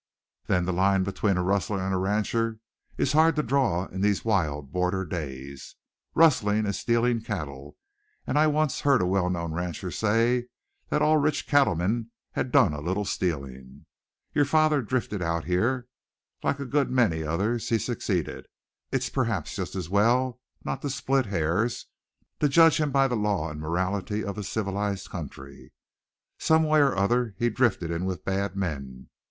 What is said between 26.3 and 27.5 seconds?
Some way or other